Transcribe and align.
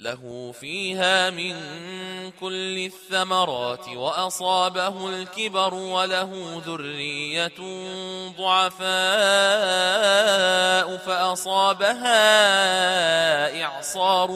له 0.00 0.52
فيها 0.60 1.30
من 1.30 1.54
كل 2.40 2.78
الثمرات 2.78 3.88
وأصابه 3.88 5.08
الكبر 5.08 5.74
وله 5.74 6.62
ذرية 6.66 7.60
ضعفاء 8.38 8.90
فأصابها 10.96 12.22
إعصار 13.64 14.28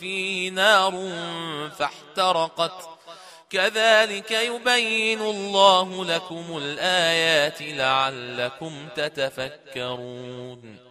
في 0.00 0.50
نار 0.50 1.12
فاحترقت. 1.78 2.88
كذلك 3.50 4.30
يبين 4.30 5.20
الله 5.20 6.04
لكم 6.04 6.44
الآيات 6.56 7.62
لعلكم 7.62 8.88
تتفكرون. 8.96 10.90